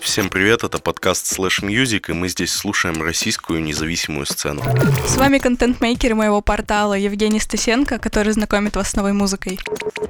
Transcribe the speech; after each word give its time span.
Всем 0.00 0.28
привет, 0.28 0.62
это 0.62 0.78
подкаст 0.78 1.36
Slash 1.36 1.62
Music, 1.64 2.10
и 2.10 2.12
мы 2.12 2.28
здесь 2.28 2.52
слушаем 2.52 3.02
российскую 3.02 3.60
независимую 3.60 4.26
сцену. 4.26 4.62
С 5.04 5.16
вами 5.16 5.38
контент-мейкер 5.38 6.14
моего 6.14 6.40
портала 6.42 6.94
Евгений 6.94 7.40
Стасенко, 7.40 7.98
который 7.98 8.32
знакомит 8.32 8.76
вас 8.76 8.90
с 8.90 8.94
новой 8.94 9.14
музыкой. 9.14 9.58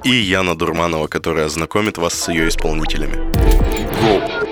И 0.03 0.13
Яна 0.13 0.53
Дурманова, 0.53 1.07
которая 1.07 1.49
знакомит 1.49 1.97
вас 1.97 2.13
с 2.13 2.27
ее 2.27 2.47
исполнителями. 2.49 3.15
Go! 4.03 4.44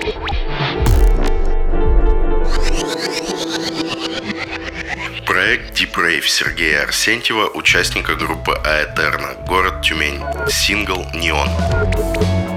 Проект 5.44 5.78
Deep 5.78 5.94
Rave 5.94 6.26
Сергея 6.26 6.84
Арсентьева, 6.84 7.50
участника 7.52 8.14
группы 8.14 8.52
Аэтерна, 8.64 9.34
город 9.46 9.82
Тюмень. 9.82 10.22
Сингл 10.48 11.04
«Неон». 11.12 12.53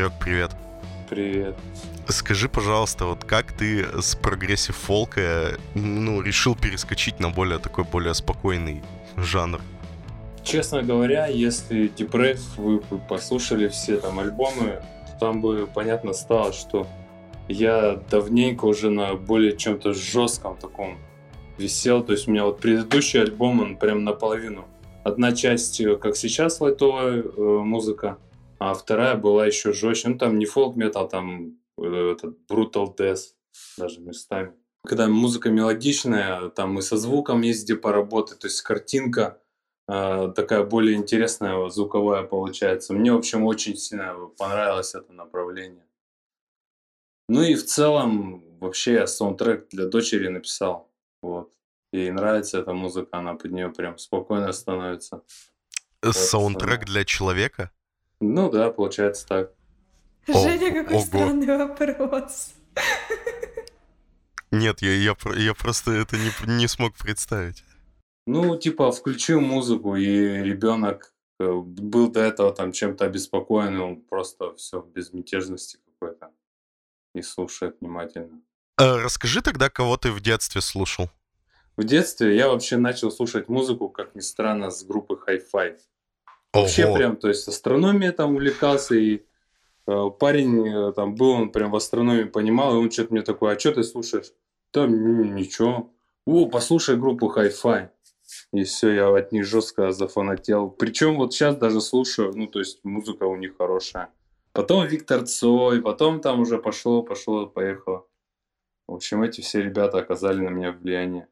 Серег, 0.00 0.12
привет. 0.18 0.50
Привет. 1.10 1.56
Скажи, 2.08 2.48
пожалуйста, 2.48 3.04
вот 3.04 3.24
как 3.24 3.52
ты 3.52 3.84
с 4.00 4.14
progressive 4.14 4.74
фолка 4.74 5.58
ну, 5.74 6.22
решил 6.22 6.56
перескочить 6.56 7.20
на 7.20 7.28
более 7.28 7.58
такой 7.58 7.84
более 7.84 8.14
спокойный 8.14 8.82
жанр? 9.18 9.60
Честно 10.42 10.82
говоря, 10.82 11.26
если 11.26 11.92
Deep 11.94 12.12
Rave 12.12 12.40
вы 12.56 12.80
послушали 13.10 13.68
все 13.68 13.98
там 13.98 14.18
альбомы, 14.20 14.82
там 15.20 15.42
бы 15.42 15.66
понятно 15.66 16.14
стало, 16.14 16.54
что 16.54 16.86
я 17.46 18.00
давненько 18.10 18.64
уже 18.64 18.88
на 18.88 19.16
более 19.16 19.54
чем-то 19.54 19.92
жестком 19.92 20.56
таком 20.56 20.96
висел. 21.58 22.02
То 22.02 22.12
есть 22.12 22.26
у 22.26 22.30
меня 22.30 22.46
вот 22.46 22.58
предыдущий 22.58 23.20
альбом, 23.20 23.60
он 23.60 23.76
прям 23.76 24.04
наполовину. 24.04 24.64
Одна 25.04 25.32
часть, 25.32 25.78
э, 25.78 25.96
как 25.96 26.16
сейчас, 26.16 26.58
лайтовая 26.62 27.22
э, 27.22 27.40
музыка, 27.62 28.16
а 28.60 28.74
вторая 28.74 29.16
была 29.16 29.46
еще 29.46 29.72
жестче. 29.72 30.10
Ну, 30.10 30.18
там 30.18 30.38
не 30.38 30.44
фолк-метал, 30.44 31.08
там 31.08 31.58
э, 31.78 32.12
этот 32.12 32.38
brutal 32.48 32.94
death 32.94 33.32
даже 33.78 34.00
местами. 34.00 34.52
Когда 34.86 35.08
музыка 35.08 35.50
мелодичная, 35.50 36.50
там 36.50 36.78
и 36.78 36.82
со 36.82 36.98
звуком 36.98 37.40
есть 37.40 37.64
где 37.64 37.74
поработать, 37.74 38.40
то 38.40 38.46
есть 38.46 38.60
картинка 38.60 39.40
э, 39.88 40.32
такая 40.36 40.62
более 40.62 40.96
интересная, 40.96 41.68
звуковая 41.70 42.22
получается. 42.22 42.92
Мне, 42.92 43.12
в 43.12 43.16
общем, 43.16 43.44
очень 43.44 43.76
сильно 43.76 44.14
понравилось 44.36 44.94
это 44.94 45.10
направление. 45.12 45.86
Ну 47.30 47.42
и 47.42 47.54
в 47.54 47.64
целом, 47.64 48.44
вообще 48.60 48.92
я 48.94 49.06
саундтрек 49.06 49.68
для 49.70 49.86
дочери 49.86 50.28
написал. 50.28 50.90
Вот. 51.22 51.50
Ей 51.92 52.10
нравится 52.10 52.58
эта 52.58 52.74
музыка, 52.74 53.16
она 53.16 53.34
под 53.34 53.52
нее 53.52 53.70
прям 53.70 53.96
спокойно 53.96 54.52
становится. 54.52 55.22
Саундтрек 56.02 56.84
для 56.84 57.04
человека? 57.04 57.70
Ну 58.20 58.50
да, 58.50 58.70
получается 58.70 59.26
так. 59.26 59.52
Женя, 60.26 60.72
какой 60.72 60.96
ого. 60.96 61.04
странный 61.04 61.46
вопрос. 61.46 62.54
Нет, 64.50 64.82
я, 64.82 64.94
я, 64.94 65.16
я 65.36 65.54
просто 65.54 65.92
это 65.92 66.16
не, 66.16 66.58
не 66.58 66.68
смог 66.68 66.96
представить. 66.96 67.62
Ну, 68.26 68.56
типа, 68.56 68.92
включил 68.92 69.40
музыку, 69.40 69.96
и 69.96 70.06
ребенок 70.06 71.14
э, 71.38 71.52
был 71.52 72.10
до 72.10 72.20
этого 72.20 72.52
там 72.52 72.72
чем-то 72.72 73.04
обеспокоен, 73.04 73.76
и 73.76 73.80
он 73.80 74.00
просто 74.02 74.54
все 74.56 74.80
в 74.80 74.92
безмятежности 74.92 75.78
какой-то 75.84 76.30
и 77.14 77.22
слушает 77.22 77.76
внимательно. 77.80 78.40
А, 78.76 78.98
расскажи 78.98 79.40
тогда, 79.40 79.70
кого 79.70 79.96
ты 79.96 80.12
в 80.12 80.20
детстве 80.20 80.60
слушал. 80.60 81.10
В 81.76 81.84
детстве 81.84 82.36
я 82.36 82.48
вообще 82.48 82.76
начал 82.76 83.10
слушать 83.10 83.48
музыку, 83.48 83.88
как 83.88 84.14
ни 84.14 84.20
странно, 84.20 84.70
с 84.70 84.82
группы 84.84 85.18
Hi-Fi. 85.26 85.78
Вообще 86.52 86.92
прям, 86.92 87.16
то 87.16 87.28
есть 87.28 87.46
астрономия 87.46 88.12
там 88.12 88.34
увлекался, 88.34 88.96
и 88.96 89.22
э, 89.86 90.10
парень 90.18 90.68
э, 90.68 90.92
там 90.92 91.14
был, 91.14 91.30
он 91.30 91.50
прям 91.50 91.70
в 91.70 91.76
астрономии 91.76 92.24
понимал, 92.24 92.74
и 92.74 92.78
он 92.78 92.90
что-то 92.90 93.12
мне 93.12 93.22
такой, 93.22 93.54
а 93.54 93.58
что 93.58 93.72
ты 93.72 93.84
слушаешь? 93.84 94.32
Там 94.72 95.34
ничего. 95.34 95.92
О, 96.26 96.46
послушай 96.46 96.96
группу 96.96 97.32
Hi-Fi. 97.34 97.88
И 98.52 98.64
все, 98.64 98.90
я 98.90 99.08
от 99.08 99.32
них 99.32 99.44
жестко 99.44 99.92
зафанател. 99.92 100.70
Причем 100.70 101.16
вот 101.16 101.32
сейчас 101.32 101.56
даже 101.56 101.80
слушаю, 101.80 102.32
ну, 102.34 102.46
то 102.46 102.58
есть 102.58 102.80
музыка 102.84 103.24
у 103.24 103.36
них 103.36 103.56
хорошая. 103.56 104.10
Потом 104.52 104.86
Виктор 104.86 105.26
Цой, 105.26 105.80
потом 105.80 106.20
там 106.20 106.40
уже 106.40 106.58
пошло, 106.58 107.02
пошло, 107.02 107.46
поехало. 107.46 108.06
В 108.88 108.94
общем, 108.94 109.22
эти 109.22 109.40
все 109.40 109.62
ребята 109.62 109.98
оказали 109.98 110.40
на 110.40 110.48
меня 110.48 110.72
влияние. 110.72 111.28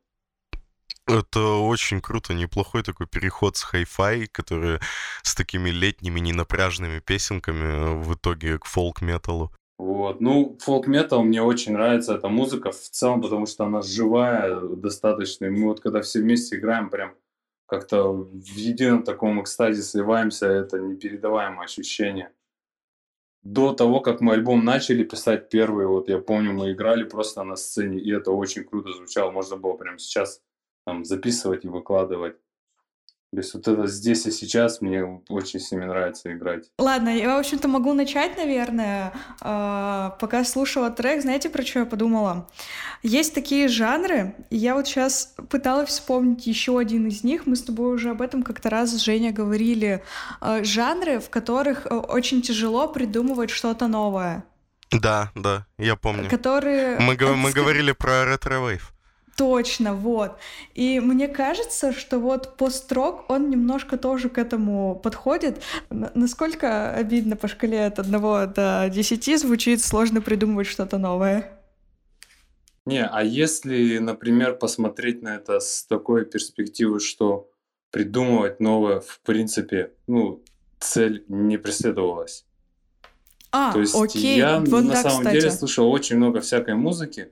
Это 1.08 1.40
очень 1.40 2.00
круто, 2.02 2.34
неплохой 2.34 2.82
такой 2.82 3.06
переход 3.06 3.56
с 3.56 3.62
хай-фай, 3.62 4.26
который 4.26 4.78
с 5.22 5.34
такими 5.34 5.70
летними 5.70 6.20
ненапряжными 6.20 7.00
песенками 7.00 8.02
в 8.02 8.14
итоге 8.14 8.58
к 8.58 8.66
фолк-металлу. 8.66 9.50
Вот, 9.78 10.20
ну, 10.20 10.58
фолк-метал 10.60 11.22
мне 11.22 11.40
очень 11.40 11.72
нравится 11.72 12.14
эта 12.14 12.28
музыка 12.28 12.72
в 12.72 12.76
целом, 12.76 13.22
потому 13.22 13.46
что 13.46 13.64
она 13.64 13.80
живая 13.80 14.60
достаточно. 14.60 15.46
И 15.46 15.50
мы 15.50 15.68
вот 15.68 15.80
когда 15.80 16.02
все 16.02 16.20
вместе 16.20 16.56
играем, 16.56 16.90
прям 16.90 17.14
как-то 17.66 18.12
в 18.12 18.56
едином 18.56 19.02
таком 19.02 19.40
экстазе 19.40 19.82
сливаемся, 19.82 20.46
это 20.46 20.78
непередаваемое 20.78 21.64
ощущение. 21.64 22.32
До 23.42 23.72
того, 23.72 24.00
как 24.00 24.20
мы 24.20 24.32
альбом 24.34 24.64
начали 24.64 25.04
писать 25.04 25.48
первый, 25.48 25.86
вот 25.86 26.08
я 26.08 26.18
помню, 26.18 26.52
мы 26.52 26.72
играли 26.72 27.04
просто 27.04 27.44
на 27.44 27.56
сцене, 27.56 27.98
и 27.98 28.10
это 28.10 28.32
очень 28.32 28.64
круто 28.64 28.92
звучало. 28.92 29.30
Можно 29.30 29.56
было 29.56 29.74
прямо 29.74 29.98
сейчас 29.98 30.42
там 30.88 31.04
записывать 31.04 31.66
и 31.66 31.68
выкладывать. 31.68 32.36
То 33.30 33.40
есть 33.40 33.52
вот 33.52 33.68
это 33.68 33.86
здесь 33.86 34.24
и 34.24 34.30
сейчас 34.30 34.80
мне 34.80 35.20
очень 35.28 35.60
сильно 35.60 35.86
нравится 35.86 36.32
играть. 36.32 36.70
Ладно, 36.78 37.10
я, 37.10 37.36
в 37.36 37.40
общем-то, 37.40 37.68
могу 37.68 37.92
начать, 37.92 38.38
наверное. 38.38 39.12
Э, 39.42 40.12
пока 40.18 40.44
слушала 40.44 40.88
трек, 40.90 41.20
знаете, 41.20 41.50
про 41.50 41.62
что 41.62 41.80
я 41.80 41.84
подумала? 41.84 42.48
Есть 43.02 43.34
такие 43.34 43.68
жанры, 43.68 44.34
и 44.48 44.56
я 44.56 44.74
вот 44.74 44.86
сейчас 44.86 45.34
пыталась 45.50 45.90
вспомнить 45.90 46.46
еще 46.46 46.78
один 46.78 47.06
из 47.08 47.22
них. 47.22 47.44
Мы 47.44 47.56
с 47.56 47.62
тобой 47.62 47.94
уже 47.94 48.12
об 48.12 48.22
этом 48.22 48.42
как-то 48.42 48.70
раз 48.70 48.92
с 48.92 49.04
Женей 49.04 49.32
говорили. 49.32 50.02
Э, 50.40 50.64
жанры, 50.64 51.20
в 51.20 51.28
которых 51.28 51.84
э, 51.84 51.94
очень 51.94 52.40
тяжело 52.40 52.88
придумывать 52.88 53.50
что-то 53.50 53.88
новое. 53.88 54.42
Да, 54.90 55.32
да, 55.34 55.66
я 55.76 55.96
помню. 55.96 56.30
Которые... 56.30 56.98
Мы, 56.98 57.14
мы 57.36 57.52
говорили 57.52 57.92
про 57.92 58.24
retrowave. 58.24 58.94
Точно, 59.38 59.94
вот. 59.94 60.32
И 60.74 60.98
мне 60.98 61.28
кажется, 61.28 61.92
что 61.92 62.18
вот 62.18 62.56
построк, 62.56 63.30
он 63.30 63.50
немножко 63.50 63.96
тоже 63.96 64.30
к 64.30 64.36
этому 64.36 64.98
подходит. 65.00 65.62
Насколько 65.90 66.92
обидно 66.92 67.36
по 67.36 67.46
шкале 67.46 67.86
от 67.86 68.00
1 68.00 68.12
до 68.52 68.90
10 68.92 69.38
звучит 69.38 69.80
сложно 69.80 70.20
придумывать 70.20 70.66
что-то 70.66 70.98
новое? 70.98 71.52
Не, 72.84 73.06
а 73.06 73.22
если, 73.22 73.98
например, 73.98 74.56
посмотреть 74.56 75.22
на 75.22 75.36
это 75.36 75.60
с 75.60 75.84
такой 75.84 76.24
перспективы, 76.24 76.98
что 76.98 77.48
придумывать 77.92 78.58
новое, 78.58 78.98
в 78.98 79.20
принципе, 79.20 79.92
ну, 80.08 80.42
цель 80.80 81.24
не 81.28 81.58
преследовалась. 81.58 82.44
А, 83.52 83.72
То 83.72 83.78
есть 83.78 83.94
окей, 83.94 84.36
я 84.36 84.58
вот 84.58 84.82
на 84.82 84.94
да, 84.94 85.02
самом 85.02 85.18
кстати. 85.18 85.34
деле 85.36 85.50
слышал 85.52 85.88
очень 85.88 86.16
много 86.16 86.40
всякой 86.40 86.74
музыки, 86.74 87.30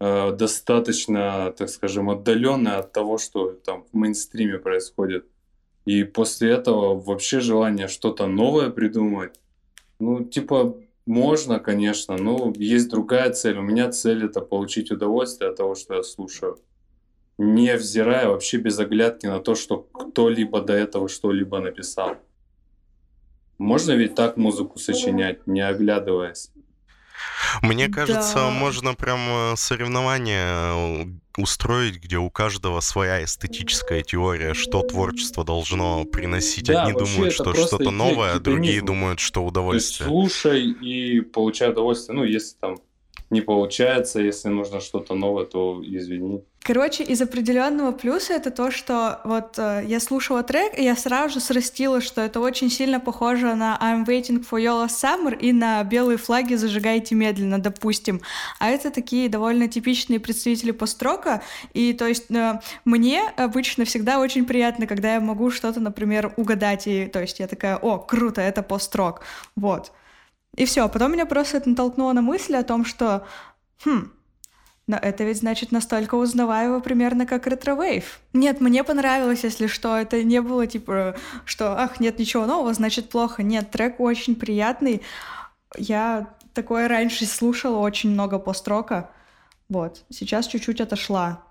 Э, 0.00 0.30
достаточно, 0.32 1.52
так 1.56 1.68
скажем, 1.68 2.08
отдаленная 2.08 2.78
от 2.78 2.92
того, 2.92 3.18
что 3.18 3.50
там 3.50 3.84
в 3.92 3.96
мейнстриме 3.96 4.58
происходит. 4.58 5.26
И 5.86 6.04
после 6.04 6.50
этого 6.50 7.00
вообще 7.00 7.40
желание 7.40 7.88
что-то 7.88 8.26
новое 8.26 8.70
придумать, 8.70 9.40
ну, 9.98 10.24
типа, 10.24 10.76
можно, 11.06 11.58
конечно, 11.58 12.16
но 12.16 12.52
есть 12.56 12.90
другая 12.90 13.32
цель. 13.32 13.58
У 13.58 13.62
меня 13.62 13.90
цель 13.90 14.24
это 14.24 14.40
получить 14.40 14.90
удовольствие 14.90 15.50
от 15.50 15.56
того, 15.56 15.74
что 15.74 15.94
я 15.94 16.02
слушаю. 16.02 16.58
Не 17.38 17.74
взирая 17.76 18.28
вообще 18.28 18.58
без 18.58 18.78
оглядки 18.78 19.26
на 19.26 19.40
то, 19.40 19.54
что 19.54 19.78
кто-либо 19.78 20.60
до 20.60 20.74
этого 20.74 21.08
что-либо 21.08 21.58
написал. 21.60 22.16
Можно 23.56 23.92
ведь 23.92 24.14
так 24.14 24.36
музыку 24.36 24.78
сочинять, 24.78 25.46
не 25.46 25.60
оглядываясь. 25.60 26.52
Мне 27.62 27.88
кажется, 27.88 28.34
да. 28.34 28.50
можно 28.50 28.94
прям 28.94 29.20
э, 29.20 29.56
соревнование 29.56 30.46
э, 30.48 31.04
устроить, 31.36 31.96
где 32.02 32.18
у 32.18 32.30
каждого 32.30 32.80
своя 32.80 33.24
эстетическая 33.24 34.02
теория, 34.02 34.54
что 34.54 34.82
творчество 34.82 35.44
должно 35.44 36.04
приносить. 36.04 36.66
Да, 36.66 36.84
Одни 36.84 36.98
думают, 36.98 37.32
что 37.32 37.54
что-то 37.54 37.90
новое, 37.90 38.34
а 38.34 38.38
другие 38.40 38.82
думают, 38.82 39.20
что 39.20 39.44
удовольствие. 39.44 40.08
слушай 40.08 40.70
и 40.70 41.20
получай 41.20 41.70
удовольствие. 41.70 42.16
Ну, 42.16 42.24
если 42.24 42.56
там 42.58 42.78
не 43.30 43.40
получается, 43.40 44.20
если 44.20 44.48
нужно 44.48 44.80
что-то 44.80 45.14
новое, 45.14 45.44
то 45.44 45.82
извини. 45.84 46.42
Короче, 46.60 47.02
из 47.02 47.22
определенного 47.22 47.92
плюса 47.92 48.34
это 48.34 48.50
то, 48.50 48.70
что 48.70 49.20
вот 49.24 49.58
э, 49.58 49.84
я 49.86 50.00
слушала 50.00 50.42
трек, 50.42 50.78
и 50.78 50.82
я 50.82 50.96
сразу 50.96 51.34
же 51.34 51.40
срастила, 51.40 52.00
что 52.00 52.20
это 52.20 52.40
очень 52.40 52.70
сильно 52.70 53.00
похоже 53.00 53.54
на 53.54 53.78
I'm 53.80 54.04
Waiting 54.04 54.44
for 54.44 54.60
Your 54.60 54.84
Last 54.84 55.02
Summer 55.02 55.38
и 55.38 55.52
на 55.52 55.82
белые 55.84 56.18
флаги 56.18 56.54
зажигайте 56.56 57.14
медленно, 57.14 57.58
допустим. 57.58 58.20
А 58.58 58.68
это 58.68 58.90
такие 58.90 59.28
довольно 59.28 59.68
типичные 59.68 60.20
представители 60.20 60.72
построка, 60.72 61.42
и 61.72 61.92
то 61.92 62.06
есть 62.06 62.30
э, 62.30 62.60
мне 62.84 63.22
обычно 63.36 63.84
всегда 63.84 64.20
очень 64.20 64.44
приятно, 64.44 64.86
когда 64.86 65.14
я 65.14 65.20
могу 65.20 65.50
что-то, 65.50 65.80
например, 65.80 66.34
угадать, 66.36 66.86
и 66.86 67.06
то 67.06 67.20
есть 67.20 67.40
я 67.40 67.46
такая, 67.46 67.76
о, 67.76 67.98
круто, 67.98 68.40
это 68.40 68.62
построк, 68.62 69.22
вот. 69.56 69.92
И 70.58 70.64
все, 70.64 70.84
а 70.84 70.88
потом 70.88 71.12
меня 71.12 71.24
просто 71.24 71.58
это 71.58 71.70
натолкнуло 71.70 72.12
на 72.12 72.20
мысль 72.20 72.56
о 72.56 72.64
том, 72.64 72.84
что, 72.84 73.24
хм, 73.84 74.10
но 74.88 74.96
это 74.96 75.22
ведь 75.22 75.38
значит 75.38 75.70
настолько 75.70 76.16
узнаваемо 76.16 76.80
примерно 76.80 77.26
как 77.26 77.46
retrowave. 77.46 78.18
Нет, 78.32 78.60
мне 78.60 78.82
понравилось, 78.82 79.44
если 79.44 79.68
что. 79.68 79.96
Это 79.96 80.24
не 80.24 80.42
было 80.42 80.66
типа, 80.66 81.14
что 81.44 81.78
ах, 81.78 82.00
нет 82.00 82.18
ничего 82.18 82.44
нового, 82.44 82.74
значит 82.74 83.08
плохо. 83.08 83.44
Нет, 83.44 83.70
трек 83.70 84.00
очень 84.00 84.34
приятный. 84.34 85.02
Я 85.76 86.34
такое 86.54 86.88
раньше 86.88 87.24
слушала 87.26 87.78
очень 87.78 88.10
много 88.10 88.40
построка. 88.40 89.10
Вот. 89.68 90.02
Сейчас 90.10 90.48
чуть-чуть 90.48 90.80
отошла. 90.80 91.44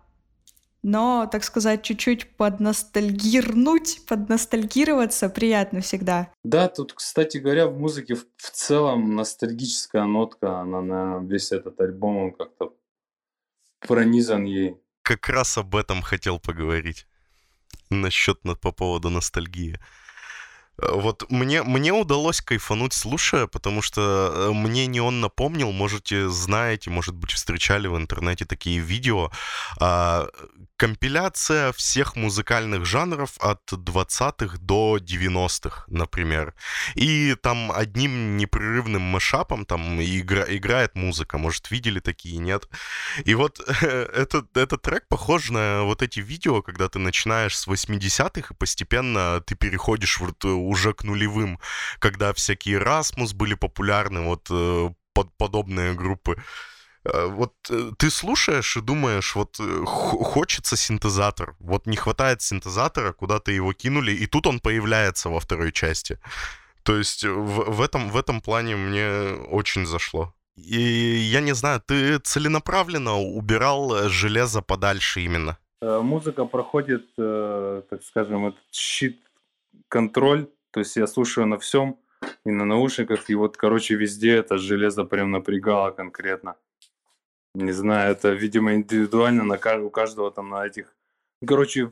Но, 0.83 1.27
так 1.31 1.43
сказать, 1.43 1.83
чуть-чуть 1.83 2.35
подностальгирнуть, 2.35 4.01
подностальгироваться 4.07 5.29
приятно 5.29 5.81
всегда. 5.81 6.31
Да, 6.43 6.67
тут, 6.67 6.93
кстати 6.93 7.37
говоря, 7.37 7.67
в 7.67 7.77
музыке 7.77 8.15
в, 8.15 8.25
в 8.37 8.51
целом 8.51 9.15
ностальгическая 9.15 10.05
нотка, 10.05 10.59
она 10.59 10.81
на 10.81 11.19
весь 11.19 11.51
этот 11.51 11.79
альбом 11.81 12.17
он 12.17 12.31
как-то 12.31 12.73
пронизан 13.79 14.45
ей. 14.45 14.77
Как 15.01 15.29
раз 15.29 15.57
об 15.57 15.75
этом 15.75 16.01
хотел 16.01 16.39
поговорить. 16.39 17.07
Насчет 17.89 18.41
по 18.61 18.71
поводу 18.71 19.09
ностальгии. 19.09 19.79
Вот 20.77 21.29
мне, 21.31 21.63
мне 21.63 21.91
удалось 21.91 22.41
кайфануть, 22.41 22.93
слушая, 22.93 23.47
потому 23.47 23.81
что 23.81 24.31
э, 24.33 24.51
мне 24.53 24.85
не 24.85 25.01
он 25.01 25.21
напомнил, 25.21 25.71
можете 25.71 26.29
знаете, 26.29 26.91
может 26.91 27.15
быть, 27.15 27.31
встречали 27.31 27.87
в 27.87 27.97
интернете 27.97 28.45
такие 28.45 28.79
видео. 28.79 29.31
А, 29.79 30.27
компиляция 30.77 31.73
всех 31.73 32.15
музыкальных 32.15 32.85
жанров 32.85 33.31
от 33.39 33.61
20-х 33.71 34.57
до 34.59 34.97
90-х, 34.97 35.85
например. 35.87 36.53
И 36.93 37.35
там 37.41 37.71
одним 37.71 38.37
непрерывным 38.37 39.01
мешапом 39.01 39.65
там 39.65 39.99
игра, 39.99 40.45
играет 40.47 40.95
музыка. 40.95 41.39
Может, 41.39 41.71
видели 41.71 41.99
такие, 41.99 42.37
нет? 42.37 42.69
И 43.25 43.33
вот 43.33 43.59
этот, 43.81 44.55
этот 44.55 44.83
трек 44.83 45.07
похож 45.07 45.49
на 45.49 45.83
вот 45.83 46.03
эти 46.03 46.19
видео, 46.19 46.61
когда 46.61 46.87
ты 46.87 46.99
начинаешь 46.99 47.57
с 47.57 47.67
80-х, 47.67 48.53
и 48.53 48.57
постепенно 48.57 49.41
ты 49.41 49.55
переходишь 49.55 50.19
вот 50.19 50.45
уже 50.67 50.93
к 50.93 51.03
нулевым, 51.03 51.59
когда 51.99 52.33
всякие 52.33 52.77
Расмус 52.77 53.33
были 53.33 53.55
популярны, 53.55 54.21
вот 54.21 54.47
э, 54.51 54.89
под, 55.13 55.35
подобные 55.37 55.93
группы. 55.93 56.35
Э, 57.03 57.27
вот 57.27 57.53
э, 57.69 57.91
ты 57.97 58.09
слушаешь 58.09 58.77
и 58.77 58.81
думаешь, 58.81 59.35
вот 59.35 59.57
хочется 59.85 60.75
синтезатор, 60.75 61.55
вот 61.59 61.87
не 61.87 61.95
хватает 61.95 62.41
синтезатора, 62.41 63.13
куда-то 63.13 63.51
его 63.51 63.73
кинули, 63.73 64.11
и 64.11 64.27
тут 64.27 64.47
он 64.47 64.59
появляется 64.59 65.29
во 65.29 65.39
второй 65.39 65.71
части. 65.71 66.19
То 66.83 66.97
есть 66.97 67.23
в, 67.23 67.71
в, 67.71 67.81
этом, 67.81 68.09
в 68.09 68.17
этом 68.17 68.41
плане 68.41 68.75
мне 68.75 69.35
очень 69.51 69.85
зашло. 69.85 70.33
И 70.55 70.79
я 70.79 71.41
не 71.41 71.53
знаю, 71.53 71.81
ты 71.85 72.17
целенаправленно 72.19 73.19
убирал 73.19 74.09
железо 74.09 74.61
подальше 74.61 75.21
именно? 75.21 75.57
Музыка 75.81 76.45
проходит, 76.45 77.05
так 77.15 78.03
скажем, 78.03 78.47
этот 78.47 78.63
щит 78.71 79.19
контроль 79.89 80.47
то 80.77 80.81
есть 80.81 80.95
я 80.95 81.07
слушаю 81.07 81.47
на 81.47 81.57
всем, 81.57 81.97
и 82.45 82.51
на 82.51 82.63
наушниках, 82.63 83.31
и 83.31 83.35
вот, 83.35 83.57
короче, 83.57 83.95
везде 83.95 84.35
это 84.35 84.59
железо 84.59 85.05
прям 85.05 85.31
напрягало 85.31 85.89
конкретно. 85.89 86.55
Не 87.55 87.71
знаю, 87.71 88.11
это, 88.11 88.29
видимо, 88.29 88.75
индивидуально 88.75 89.43
на, 89.43 89.55
у 89.83 89.89
каждого 89.89 90.29
там 90.29 90.49
на 90.49 90.67
этих... 90.67 90.95
Короче, 91.47 91.91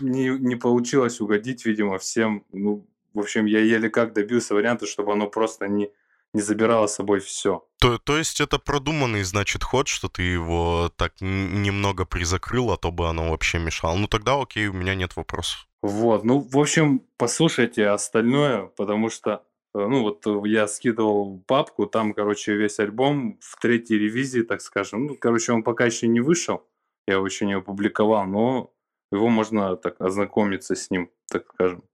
не, 0.00 0.28
не 0.28 0.54
получилось 0.54 1.20
угодить, 1.20 1.66
видимо, 1.66 1.98
всем. 1.98 2.44
Ну, 2.52 2.86
в 3.12 3.18
общем, 3.18 3.46
я 3.46 3.58
еле 3.58 3.90
как 3.90 4.12
добился 4.12 4.54
варианта, 4.54 4.86
чтобы 4.86 5.12
оно 5.12 5.26
просто 5.26 5.66
не, 5.66 5.90
не 6.32 6.42
забирало 6.42 6.86
с 6.86 6.94
собой 6.94 7.18
все. 7.18 7.66
То, 7.80 7.98
то 7.98 8.16
есть 8.16 8.40
это 8.40 8.60
продуманный, 8.60 9.24
значит, 9.24 9.64
ход, 9.64 9.88
что 9.88 10.08
ты 10.08 10.22
его 10.22 10.92
так 10.96 11.14
немного 11.20 12.04
призакрыл, 12.04 12.70
а 12.70 12.76
то 12.76 12.92
бы 12.92 13.08
оно 13.08 13.30
вообще 13.30 13.58
мешало. 13.58 13.96
Ну 13.96 14.06
тогда 14.06 14.40
окей, 14.40 14.68
у 14.68 14.72
меня 14.74 14.94
нет 14.94 15.16
вопросов. 15.16 15.66
Вот, 15.86 16.24
ну, 16.24 16.38
в 16.40 16.58
общем, 16.58 17.02
послушайте 17.18 17.88
остальное, 17.88 18.68
потому 18.68 19.10
что, 19.10 19.44
э, 19.74 19.86
ну, 19.86 20.00
вот 20.00 20.46
я 20.46 20.66
скидывал 20.66 21.44
папку, 21.46 21.84
там, 21.84 22.14
короче, 22.14 22.54
весь 22.54 22.78
альбом 22.78 23.38
в 23.42 23.60
третьей 23.60 23.98
ревизии, 23.98 24.40
так 24.40 24.62
скажем. 24.62 25.04
Ну, 25.04 25.14
короче, 25.14 25.52
он 25.52 25.62
пока 25.62 25.84
еще 25.84 26.08
не 26.08 26.20
вышел, 26.20 26.66
я 27.06 27.16
его 27.16 27.26
еще 27.26 27.44
не 27.44 27.52
опубликовал, 27.52 28.24
но 28.24 28.72
его 29.12 29.28
можно 29.28 29.76
так 29.76 30.00
ознакомиться 30.00 30.74
с 30.74 30.90
ним, 30.90 31.10
так 31.30 31.44
скажем. 31.52 31.84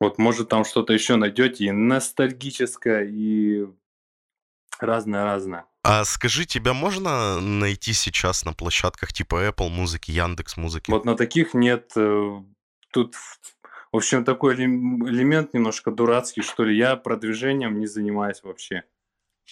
Вот, 0.00 0.16
может, 0.16 0.48
там 0.48 0.64
что-то 0.64 0.94
еще 0.94 1.16
найдете 1.16 1.66
и 1.66 1.70
ностальгическое, 1.70 3.04
и 3.04 3.66
разное-разное. 4.80 5.66
А 5.82 6.06
скажи, 6.06 6.46
тебя 6.46 6.72
можно 6.72 7.40
найти 7.40 7.92
сейчас 7.92 8.46
на 8.46 8.54
площадках 8.54 9.12
типа 9.12 9.48
Apple 9.48 9.68
музыки, 9.68 10.12
Яндекс 10.12 10.56
музыки? 10.56 10.90
Вот 10.90 11.04
на 11.04 11.14
таких 11.14 11.52
нет 11.52 11.92
э, 11.94 12.40
тут, 12.90 13.14
в 13.92 13.96
общем, 13.96 14.24
такой 14.24 14.54
элемент 14.54 15.54
немножко 15.54 15.90
дурацкий, 15.90 16.42
что 16.42 16.64
ли. 16.64 16.76
Я 16.76 16.96
продвижением 16.96 17.78
не 17.78 17.86
занимаюсь 17.86 18.42
вообще. 18.42 18.84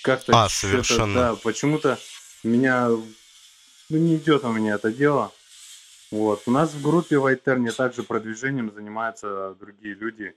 Как-то 0.03 0.45
а, 0.45 0.49
совершенно. 0.49 1.15
Да, 1.15 1.37
почему-то 1.37 1.99
меня, 2.45 2.89
ну, 2.89 3.97
не 3.97 4.17
идет 4.17 4.45
у 4.45 4.53
меня 4.53 4.75
это 4.75 4.93
дело. 4.93 5.33
Вот. 6.11 6.43
У 6.47 6.51
нас 6.51 6.73
в 6.73 6.83
группе 6.83 7.19
в 7.19 7.27
Айтерне 7.27 7.73
также 7.73 8.03
продвижением 8.03 8.73
занимаются 8.73 9.55
другие 9.59 9.95
люди. 9.95 10.37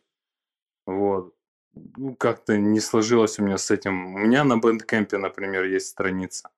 Вот. 0.86 1.36
Ну, 1.74 2.16
как-то 2.16 2.58
не 2.58 2.80
сложилось 2.80 3.38
у 3.40 3.44
меня 3.44 3.58
с 3.58 3.70
этим. 3.70 4.16
У 4.16 4.18
меня 4.18 4.44
на 4.44 4.58
Бендкемпе, 4.58 5.18
например, 5.18 5.66
есть 5.66 5.88
страница. 5.88 6.50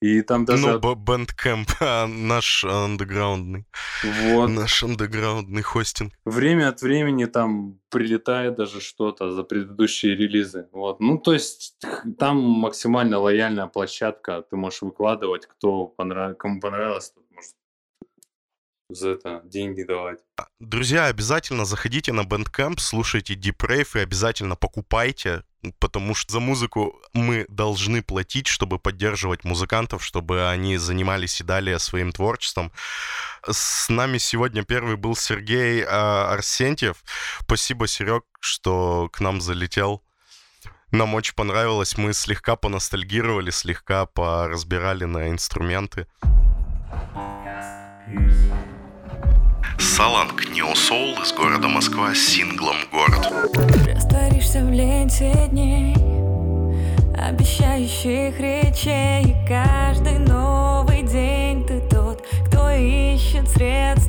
И 0.00 0.22
там 0.22 0.44
даже... 0.44 0.66
Ну, 0.66 0.78
Bandcamp, 0.78 1.68
а 1.80 2.06
наш 2.06 2.64
андеграундный. 2.64 3.66
Вот. 4.02 4.48
Наш 4.48 4.82
андеграундный 4.84 5.62
хостинг. 5.62 6.12
Время 6.24 6.68
от 6.68 6.82
времени 6.82 7.24
там 7.24 7.80
прилетает 7.90 8.54
даже 8.54 8.80
что-то 8.80 9.32
за 9.32 9.42
предыдущие 9.42 10.14
релизы. 10.14 10.68
Вот. 10.72 11.00
Ну, 11.00 11.18
то 11.18 11.32
есть 11.32 11.76
там 12.18 12.38
максимально 12.38 13.18
лояльная 13.18 13.66
площадка. 13.66 14.44
Ты 14.48 14.56
можешь 14.56 14.82
выкладывать, 14.82 15.46
кто 15.46 15.86
понрав... 15.86 16.36
кому 16.36 16.60
понравилось, 16.60 17.10
тот 17.10 17.24
может 17.34 17.54
за 18.88 19.10
это 19.10 19.42
деньги 19.44 19.82
давать. 19.82 20.18
Друзья, 20.60 21.06
обязательно 21.06 21.64
заходите 21.64 22.12
на 22.12 22.22
Bandcamp, 22.22 22.78
слушайте 22.78 23.34
Deep 23.34 23.58
Rave 23.58 23.98
и 23.98 24.02
обязательно 24.02 24.56
покупайте 24.56 25.42
потому 25.78 26.14
что 26.14 26.32
за 26.32 26.40
музыку 26.40 27.00
мы 27.12 27.46
должны 27.48 28.02
платить, 28.02 28.46
чтобы 28.46 28.78
поддерживать 28.78 29.44
музыкантов, 29.44 30.04
чтобы 30.04 30.48
они 30.48 30.76
занимались 30.76 31.40
и 31.40 31.44
далее 31.44 31.78
своим 31.78 32.12
творчеством. 32.12 32.72
С 33.48 33.88
нами 33.88 34.18
сегодня 34.18 34.64
первый 34.64 34.96
был 34.96 35.16
Сергей 35.16 35.84
а, 35.84 36.32
Арсентьев. 36.32 37.02
Спасибо, 37.40 37.86
Серег, 37.86 38.24
что 38.40 39.08
к 39.12 39.20
нам 39.20 39.40
залетел. 39.40 40.02
Нам 40.90 41.14
очень 41.14 41.34
понравилось, 41.34 41.98
мы 41.98 42.14
слегка 42.14 42.56
поностальгировали, 42.56 43.50
слегка 43.50 44.06
поразбирали 44.06 45.04
на 45.04 45.28
инструменты. 45.28 46.06
Саланг 49.98 50.48
Нео 50.50 50.76
Соул 50.76 51.20
из 51.24 51.32
города 51.32 51.66
Москва 51.66 52.14
с 52.14 52.18
синглом 52.18 52.76
«Город». 52.92 53.32
Растворишься 53.84 54.64
в 54.64 54.70
ленте 54.70 55.32
дней 55.50 55.92
Обещающих 57.20 58.38
речей 58.38 59.34
каждый 59.48 60.20
новый 60.20 61.02
день 61.02 61.66
ты 61.66 61.80
тот, 61.90 62.24
кто 62.46 62.70
ищет 62.70 63.48
средства 63.48 64.07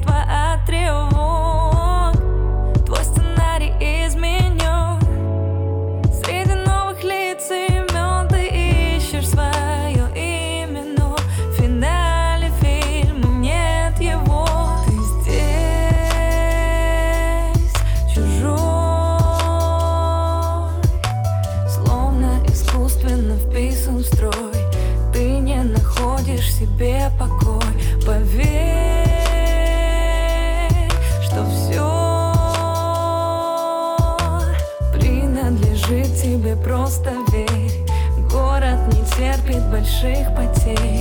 больших 39.79 40.27
потерь 40.35 40.98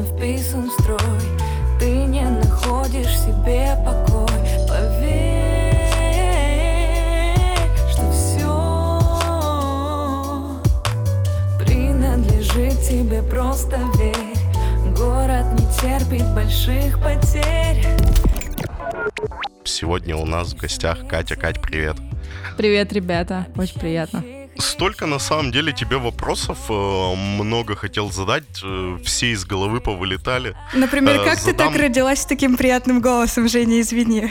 искусственно 0.00 0.04
вписан 0.04 0.68
в 0.68 0.72
строй 0.72 0.98
Ты 1.78 1.90
не 2.04 2.22
находишь 2.22 3.18
себе 3.18 3.76
покой 3.84 4.26
Поверь, 4.68 5.76
что 7.90 8.10
все 8.12 8.50
принадлежит 11.58 12.80
тебе, 12.82 13.22
просто 13.22 13.78
верь 13.98 14.36
Город 14.96 15.46
не 15.58 15.66
терпит 15.80 16.26
больших 16.34 17.00
потерь 17.02 17.86
Сегодня 19.64 20.16
у 20.16 20.26
нас 20.26 20.52
в 20.52 20.56
гостях 20.56 21.06
Катя. 21.06 21.36
Кать, 21.36 21.60
привет. 21.60 21.96
Привет, 22.58 22.92
ребята. 22.92 23.46
Очень 23.56 23.80
приятно. 23.80 24.22
Столько 24.60 25.06
на 25.06 25.18
самом 25.18 25.52
деле 25.52 25.72
тебе 25.72 25.96
вопросов 25.96 26.58
э, 26.68 27.14
много 27.14 27.74
хотел 27.76 28.10
задать, 28.10 28.44
э, 28.62 28.98
все 29.04 29.32
из 29.32 29.44
головы 29.44 29.80
повылетали. 29.80 30.54
Например, 30.74 31.20
Э, 31.20 31.24
как 31.24 31.38
ты 31.40 31.52
так 31.52 31.68
задам- 31.72 31.76
родилась 31.76 32.20
с 32.20 32.26
таким 32.26 32.56
приятным 32.56 33.00
голосом, 33.00 33.48
Женя, 33.48 33.80
извини. 33.80 34.30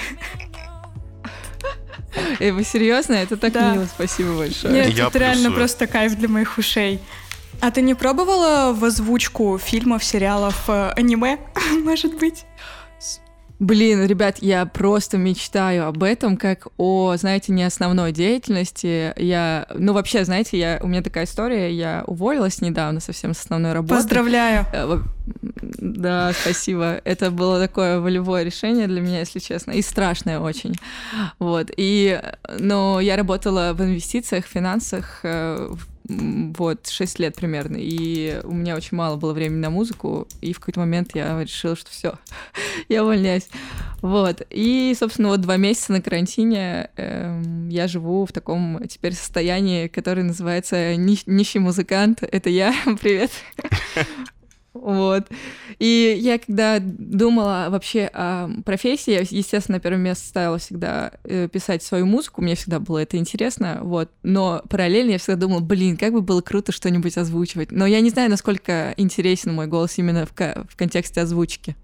Эй, 2.40 2.52
вы 2.52 2.64
серьезно? 2.64 3.14
Это 3.14 3.38
так 3.38 3.54
Да. 3.54 3.74
мило, 3.74 3.86
спасибо 3.86 4.34
большое. 4.38 4.74
Нет, 4.74 4.90
Я 4.90 5.08
это 5.08 5.20
реально 5.20 5.50
плюсую. 5.50 5.56
просто 5.56 5.88
кайф 5.88 6.16
для 6.16 6.28
моих 6.28 6.58
ушей. 6.58 7.00
А 7.62 7.72
ты 7.72 7.82
не 7.82 7.94
пробовала 7.94 8.74
в 8.74 8.84
озвучку 8.86 9.58
фильмов, 9.58 10.04
сериалов, 10.04 10.70
аниме, 10.70 11.38
может 11.84 12.18
быть? 12.18 12.46
Блин, 13.60 14.06
ребят, 14.06 14.38
я 14.40 14.66
просто 14.66 15.18
мечтаю 15.18 15.86
об 15.88 16.02
этом, 16.04 16.38
как 16.38 16.68
о, 16.78 17.16
знаете, 17.18 17.52
не 17.52 17.64
основной 17.64 18.14
деятельности. 18.14 19.14
Я, 19.22 19.68
ну 19.76 19.92
вообще, 19.92 20.24
знаете, 20.24 20.58
я, 20.58 20.80
у 20.82 20.88
меня 20.88 21.02
такая 21.02 21.26
история, 21.26 21.70
я 21.74 22.06
уволилась 22.08 22.62
недавно 22.62 23.02
совсем 23.02 23.34
с 23.34 23.42
основной 23.42 23.74
работы. 23.74 23.96
Поздравляю. 23.96 24.66
Э, 24.72 25.00
Да, 25.82 26.32
спасибо. 26.42 27.02
Это 27.04 27.32
было 27.32 27.60
такое 27.60 28.00
волевое 28.00 28.44
решение 28.44 28.88
для 28.88 29.02
меня, 29.02 29.20
если 29.20 29.40
честно, 29.40 29.72
и 29.72 29.82
страшное 29.82 30.40
очень. 30.40 30.76
Вот. 31.38 31.70
И, 31.76 32.18
но 32.60 33.02
я 33.02 33.18
работала 33.18 33.74
в 33.74 33.82
инвестициях, 33.82 34.46
финансах 34.46 35.20
э, 35.24 35.68
в- 35.70 35.88
вот, 36.10 36.88
6 36.88 37.20
лет 37.20 37.36
примерно, 37.36 37.78
и 37.80 38.42
у 38.44 38.54
меня 38.54 38.76
очень 38.76 38.98
мало 38.98 39.16
было 39.16 39.34
времени 39.34 39.60
на 39.60 39.70
музыку, 39.70 40.28
и 40.42 40.54
в 40.54 40.60
какой-то 40.60 40.80
момент 40.80 41.12
я 41.14 41.42
решила, 41.42 41.76
что 41.76 41.92
все, 41.92 42.18
я 42.90 43.04
увольняюсь. 43.04 43.48
Вот. 44.02 44.42
И, 44.50 44.96
собственно, 44.98 45.30
вот 45.30 45.42
два 45.42 45.58
месяца 45.58 45.92
на 45.92 46.02
карантине 46.02 46.90
эм, 46.96 47.70
я 47.70 47.88
живу 47.88 48.26
в 48.26 48.32
таком 48.32 48.88
теперь 48.88 49.14
состоянии, 49.14 49.88
которое 49.88 50.24
называется 50.24 50.96
ни- 50.96 51.30
нищий 51.30 51.60
музыкант. 51.60 52.24
Это 52.24 52.50
я. 52.50 52.74
Привет. 53.02 53.32
Вот. 54.74 55.28
И 55.80 56.18
я 56.22 56.38
когда 56.38 56.80
думала 56.80 57.68
вообще 57.70 58.10
о 58.14 58.50
профессии, 58.66 59.12
я, 59.12 59.20
естественно, 59.22 59.78
на 59.78 59.82
первое 59.82 60.00
место 60.00 60.28
ставила 60.28 60.58
всегда 60.58 61.12
э, 61.24 61.48
писать 61.48 61.84
свою 61.84 62.06
музыку, 62.06 62.42
мне 62.42 62.56
всегда 62.56 62.80
было 62.80 63.00
это 63.00 63.18
интересно, 63.18 63.80
вот. 63.82 64.12
Но 64.24 64.62
параллельно 64.70 65.12
я 65.12 65.18
всегда 65.18 65.36
думала, 65.36 65.60
блин, 65.60 65.98
как 65.98 66.14
бы 66.14 66.22
было 66.22 66.42
круто 66.42 66.72
что-нибудь 66.72 67.18
озвучивать. 67.18 67.72
Но 67.72 67.86
я 67.86 68.00
не 68.02 68.10
знаю, 68.10 68.30
насколько 68.30 68.94
интересен 68.98 69.54
мой 69.54 69.68
голос 69.68 69.98
именно 69.98 70.26
в, 70.26 70.34
ка- 70.34 70.66
в 70.70 70.76
контексте 70.76 71.22
озвучки. 71.22 71.76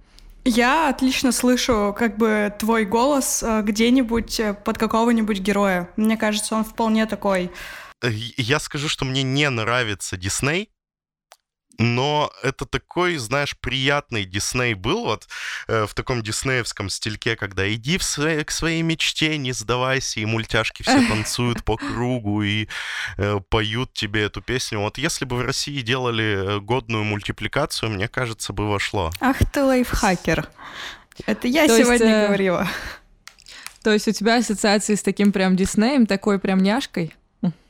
Я 0.47 0.89
отлично 0.89 1.31
слышу 1.31 1.95
как 1.97 2.17
бы 2.17 2.53
твой 2.59 2.85
голос 2.85 3.41
э, 3.41 3.63
где-нибудь 3.63 4.39
э, 4.39 4.53
под 4.53 4.77
какого-нибудь 4.77 5.39
героя. 5.39 5.89
Мне 5.95 6.17
кажется, 6.17 6.55
он 6.55 6.63
вполне 6.63 7.07
такой. 7.07 7.49
Я 8.03 8.59
скажу, 8.59 8.87
что 8.87 9.05
мне 9.05 9.23
не 9.23 9.49
нравится 9.49 10.17
Дисней, 10.17 10.69
но 11.77 12.31
это 12.43 12.65
такой, 12.65 13.17
знаешь, 13.17 13.55
приятный 13.59 14.25
Дисней 14.25 14.73
был 14.73 15.05
вот 15.05 15.27
э, 15.67 15.85
в 15.85 15.93
таком 15.93 16.21
диснеевском 16.21 16.89
стильке, 16.89 17.35
когда 17.35 17.71
иди 17.73 17.97
в 17.97 18.03
свои- 18.03 18.43
к 18.43 18.51
своей 18.51 18.81
мечте, 18.81 19.37
не 19.37 19.51
сдавайся, 19.51 20.19
и 20.19 20.25
мультяшки 20.25 20.83
все 20.83 21.05
танцуют 21.07 21.63
по 21.63 21.77
кругу 21.77 22.43
и 22.43 22.67
э, 23.17 23.39
поют 23.49 23.93
тебе 23.93 24.23
эту 24.23 24.41
песню. 24.41 24.79
Вот 24.79 24.97
если 24.97 25.25
бы 25.25 25.35
в 25.35 25.41
России 25.41 25.81
делали 25.81 26.57
э, 26.57 26.59
годную 26.59 27.03
мультипликацию, 27.03 27.91
мне 27.91 28.07
кажется, 28.07 28.53
бы 28.53 28.69
вошло. 28.69 29.11
Ах 29.19 29.37
ты 29.51 29.63
лайфхакер. 29.63 30.47
Это 31.25 31.47
я 31.47 31.67
То 31.67 31.75
есть, 31.75 31.85
сегодня 31.85 32.07
э, 32.07 32.25
говорила. 32.27 32.67
То 33.83 33.91
есть 33.93 34.07
у 34.07 34.11
тебя 34.11 34.37
ассоциации 34.37 34.95
с 34.95 35.03
таким 35.03 35.31
прям 35.31 35.55
Диснеем, 35.55 36.07
такой 36.07 36.39
прям 36.39 36.59
няшкой? 36.59 37.13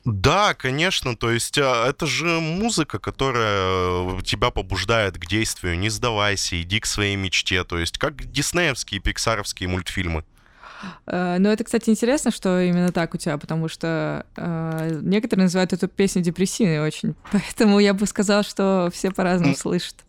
Да, 0.05 0.53
конечно, 0.53 1.15
то 1.15 1.31
есть 1.31 1.57
а, 1.57 1.89
это 1.89 2.05
же 2.05 2.39
музыка, 2.39 2.99
которая 2.99 4.19
э, 4.19 4.21
тебя 4.23 4.51
побуждает 4.51 5.17
к 5.17 5.25
действию. 5.25 5.77
Не 5.79 5.89
сдавайся, 5.89 6.61
иди 6.61 6.79
к 6.79 6.85
своей 6.85 7.15
мечте. 7.15 7.63
То 7.63 7.79
есть 7.79 7.97
как 7.97 8.31
диснеевские, 8.31 9.01
пиксаровские 9.01 9.67
мультфильмы. 9.67 10.23
Э, 11.07 11.37
Ну, 11.39 11.49
это, 11.49 11.63
кстати, 11.63 11.89
интересно, 11.89 12.29
что 12.29 12.61
именно 12.61 12.91
так 12.91 13.15
у 13.15 13.17
тебя, 13.17 13.39
потому 13.39 13.67
что 13.67 14.25
э, 14.35 14.99
некоторые 15.01 15.45
называют 15.45 15.73
эту 15.73 15.87
песню 15.87 16.21
депрессивной 16.21 16.79
очень. 16.79 17.15
Поэтому 17.31 17.79
я 17.79 17.95
бы 17.95 18.05
сказала, 18.05 18.43
что 18.43 18.91
все 18.93 19.09
по-разному 19.11 19.55
слышат. 19.55 20.04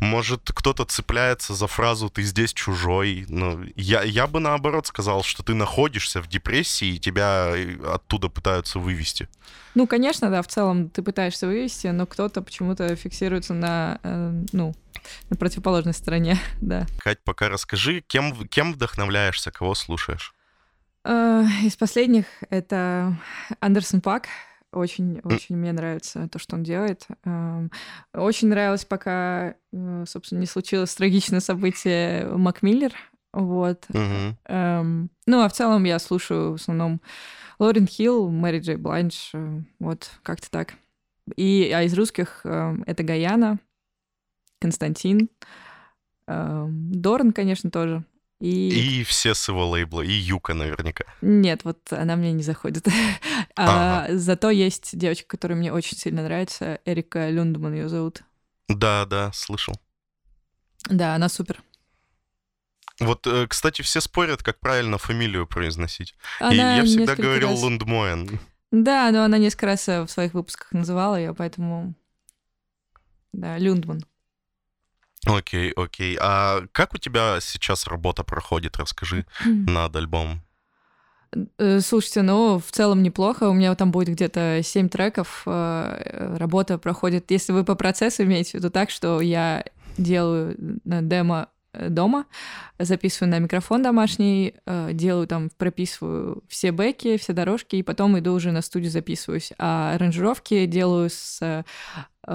Может, 0.00 0.50
кто-то 0.54 0.84
цепляется 0.84 1.54
за 1.54 1.66
фразу 1.66 2.08
«ты 2.10 2.22
здесь 2.22 2.52
чужой». 2.52 3.26
Ну, 3.28 3.64
я, 3.76 4.02
я 4.02 4.26
бы 4.26 4.40
наоборот 4.40 4.86
сказал, 4.86 5.22
что 5.22 5.42
ты 5.42 5.54
находишься 5.54 6.20
в 6.20 6.28
депрессии, 6.28 6.94
и 6.94 6.98
тебя 6.98 7.52
э, 7.54 7.76
оттуда 7.86 8.28
пытаются 8.28 8.78
вывести. 8.78 9.28
Ну, 9.74 9.86
конечно, 9.86 10.30
да, 10.30 10.42
в 10.42 10.48
целом 10.48 10.88
ты 10.88 11.02
пытаешься 11.02 11.46
вывести, 11.46 11.88
но 11.88 12.06
кто-то 12.06 12.42
почему-то 12.42 12.94
фиксируется 12.96 13.54
на, 13.54 14.00
э, 14.02 14.44
ну, 14.52 14.74
на 15.30 15.36
противоположной 15.36 15.94
стороне, 15.94 16.38
да. 16.60 16.86
Кать, 16.98 17.18
пока 17.24 17.48
расскажи, 17.48 18.02
кем, 18.06 18.46
кем 18.48 18.72
вдохновляешься, 18.72 19.50
кого 19.50 19.74
слушаешь? 19.74 20.34
Э, 21.04 21.44
Из 21.62 21.76
последних 21.76 22.26
это 22.50 23.16
Андерсон 23.60 24.00
Пак. 24.00 24.28
Очень, 24.72 25.20
очень 25.24 25.56
мне 25.56 25.72
нравится 25.72 26.28
то, 26.28 26.38
что 26.38 26.56
он 26.56 26.62
делает. 26.62 27.06
Эм, 27.24 27.70
Очень 28.12 28.48
нравилось, 28.48 28.84
пока, 28.84 29.54
э, 29.72 30.04
собственно, 30.06 30.40
не 30.40 30.46
случилось 30.46 30.94
трагичное 30.94 31.40
событие 31.40 32.26
Макмиллер. 32.36 32.92
Вот. 33.32 33.86
Эм, 34.44 35.10
Ну, 35.26 35.42
а 35.42 35.48
в 35.48 35.52
целом 35.52 35.84
я 35.84 35.98
слушаю 35.98 36.52
в 36.52 36.54
основном 36.56 37.00
Лорен 37.58 37.86
Хилл, 37.86 38.28
Мэри 38.30 38.60
Джей 38.60 38.76
Блайндж. 38.76 39.30
э, 39.34 39.60
Вот, 39.80 40.10
как-то 40.22 40.50
так. 40.50 40.74
И, 41.36 41.70
а 41.74 41.82
из 41.82 41.94
русских 41.94 42.40
эм, 42.44 42.82
это 42.86 43.02
Гаяна, 43.02 43.58
Константин, 44.60 45.28
Дорн, 46.26 47.32
конечно, 47.32 47.70
тоже. 47.70 48.04
И... 48.40 49.00
И 49.00 49.04
все 49.04 49.34
с 49.34 49.48
его 49.48 49.68
лейбла, 49.68 50.02
и 50.02 50.12
Юка 50.12 50.54
наверняка. 50.54 51.04
Нет, 51.22 51.64
вот 51.64 51.92
она 51.92 52.16
мне 52.16 52.32
не 52.32 52.42
заходит. 52.42 52.86
А, 53.60 54.06
Зато 54.10 54.50
есть 54.50 54.96
девочка, 54.96 55.26
которая 55.26 55.58
мне 55.58 55.72
очень 55.72 55.96
сильно 55.96 56.22
нравится. 56.22 56.78
Эрика 56.84 57.28
Люндман 57.28 57.74
ее 57.74 57.88
зовут. 57.88 58.22
Да, 58.68 59.04
да, 59.04 59.32
слышал. 59.32 59.74
Да, 60.88 61.16
она 61.16 61.28
супер. 61.28 61.60
Вот, 63.00 63.26
э, 63.26 63.46
кстати, 63.48 63.82
все 63.82 64.00
спорят, 64.00 64.44
как 64.44 64.60
правильно 64.60 64.96
фамилию 64.98 65.46
произносить. 65.46 66.14
И 66.40 66.44
Она 66.44 66.76
я 66.76 66.84
всегда 66.84 67.16
говорил 67.16 67.50
раз- 67.50 67.62
Лундмоен. 67.62 68.38
Да, 68.70 69.10
но 69.10 69.24
она 69.24 69.38
несколько 69.38 69.66
раз 69.66 69.88
э, 69.88 70.02
в 70.02 70.08
своих 70.08 70.34
выпусках 70.34 70.70
называла 70.72 71.16
ее, 71.16 71.34
поэтому... 71.34 71.94
Да, 73.32 73.58
Люндман. 73.58 74.04
Окей, 75.26 75.72
окей. 75.72 76.16
А 76.20 76.62
как 76.72 76.94
у 76.94 76.98
тебя 76.98 77.38
сейчас 77.40 77.86
работа 77.86 78.24
проходит? 78.24 78.76
Расскажи 78.76 79.26
над 79.44 79.94
альбомом. 79.96 80.42
Э, 81.58 81.80
Слушайте, 81.80 82.22
ну, 82.22 82.58
в 82.58 82.70
целом 82.70 83.02
неплохо. 83.02 83.48
У 83.48 83.52
меня 83.52 83.74
там 83.74 83.90
будет 83.90 84.08
где-то 84.10 84.60
7 84.62 84.88
треков. 84.88 85.42
Э, 85.46 86.36
Работа 86.38 86.78
проходит, 86.78 87.30
если 87.30 87.52
вы 87.52 87.64
по 87.64 87.74
процессу 87.74 88.22
имеете 88.22 88.52
в 88.52 88.54
виду 88.54 88.70
так, 88.70 88.90
что 88.90 89.20
я 89.20 89.64
делаю 89.98 90.56
демо 90.84 91.48
э, 91.72 91.88
дома, 91.88 92.26
записываю 92.78 93.30
на 93.30 93.38
микрофон 93.40 93.82
домашний, 93.82 94.54
делаю 94.92 95.26
там, 95.26 95.50
прописываю 95.56 96.42
все 96.48 96.72
бэки, 96.72 97.18
все 97.18 97.32
дорожки, 97.32 97.76
и 97.76 97.82
потом 97.82 98.18
иду 98.18 98.32
уже 98.32 98.52
на 98.52 98.62
студию 98.62 98.90
записываюсь. 98.90 99.52
А 99.58 99.94
аранжировки 99.94 100.64
делаю 100.66 101.10
с 101.10 101.64